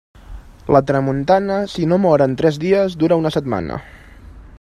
[0.75, 3.79] La tramuntana, si no mor en tres dies, dura una setmana.